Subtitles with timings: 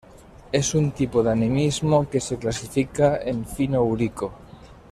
[0.51, 4.33] Es un tipo de animismo que se clasifica en Fino-Urico.